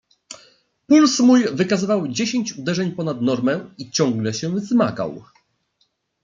"Puls 0.87 1.19
mój 1.19 1.43
wykazywał 1.53 2.07
dziesięć 2.07 2.57
uderzeń 2.57 2.91
ponad 2.91 3.21
normę 3.21 3.69
i 3.77 3.91
ciągle 3.91 4.33
się 4.33 4.49
wzmagał." 4.55 5.23